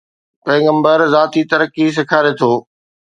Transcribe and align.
پيغمبر 0.45 0.99
ذاتي 1.13 1.41
ترقي 1.51 1.85
سيکاري 1.95 2.33
ٿو. 2.39 2.51